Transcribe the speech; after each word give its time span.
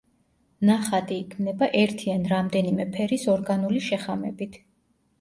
ნახატი 0.69 1.17
იქმნება 1.25 1.69
ერთი 1.83 2.15
ან 2.15 2.27
რამდენიმე 2.33 2.91
ფერის 2.99 3.31
ორგანული 3.37 3.87
შეხამებით. 3.93 4.63